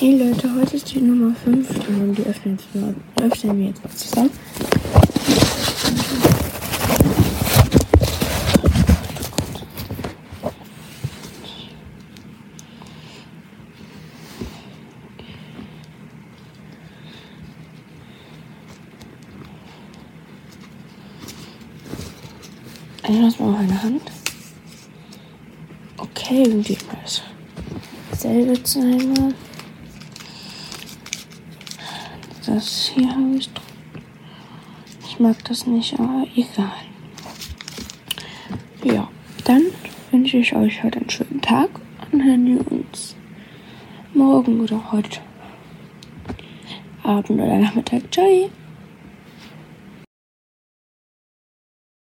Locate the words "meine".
23.52-23.82